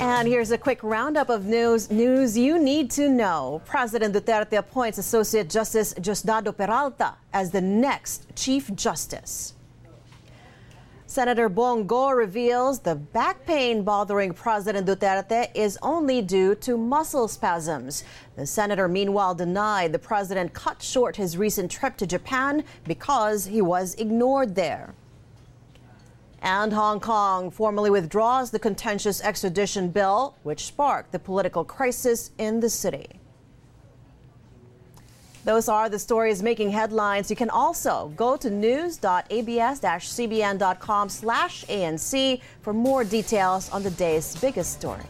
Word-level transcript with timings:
And 0.00 0.26
here's 0.26 0.50
a 0.50 0.58
quick 0.58 0.82
roundup 0.82 1.30
of 1.30 1.46
news 1.46 1.88
news 1.88 2.36
you 2.36 2.58
need 2.58 2.90
to 2.92 3.08
know. 3.08 3.62
President 3.64 4.14
Duterte 4.14 4.58
appoints 4.58 4.98
Associate 4.98 5.48
Justice 5.48 5.94
Diosdado 5.94 6.54
Peralta 6.54 7.14
as 7.32 7.52
the 7.52 7.60
next 7.60 8.26
Chief 8.34 8.74
Justice. 8.74 9.54
Senator 11.06 11.48
Bong 11.48 11.86
Go 11.86 12.10
reveals 12.10 12.80
the 12.80 12.96
back 12.96 13.46
pain 13.46 13.84
bothering 13.84 14.34
President 14.34 14.88
Duterte 14.88 15.48
is 15.54 15.78
only 15.80 16.22
due 16.22 16.56
to 16.56 16.76
muscle 16.76 17.28
spasms. 17.28 18.02
The 18.34 18.46
senator, 18.46 18.88
meanwhile, 18.88 19.36
denied 19.36 19.92
the 19.92 20.00
president 20.00 20.52
cut 20.54 20.82
short 20.82 21.14
his 21.14 21.36
recent 21.36 21.70
trip 21.70 21.96
to 21.98 22.06
Japan 22.06 22.64
because 22.84 23.44
he 23.46 23.62
was 23.62 23.94
ignored 23.94 24.56
there. 24.56 24.92
And 26.44 26.72
Hong 26.74 27.00
Kong 27.00 27.50
formally 27.50 27.88
withdraws 27.88 28.50
the 28.50 28.58
contentious 28.58 29.22
extradition 29.22 29.88
bill, 29.88 30.36
which 30.42 30.66
sparked 30.66 31.10
the 31.10 31.18
political 31.18 31.64
crisis 31.64 32.32
in 32.36 32.60
the 32.60 32.68
city. 32.68 33.18
Those 35.44 35.70
are 35.70 35.88
the 35.88 35.98
stories 35.98 36.42
making 36.42 36.70
headlines. 36.70 37.30
You 37.30 37.36
can 37.36 37.48
also 37.48 38.12
go 38.16 38.36
to 38.36 38.50
news.abs-cbn.com 38.50 41.08
slash 41.08 41.64
ANC 41.64 42.42
for 42.60 42.74
more 42.74 43.04
details 43.04 43.70
on 43.70 43.82
the 43.82 43.90
day's 43.92 44.36
biggest 44.36 44.72
story. 44.72 45.06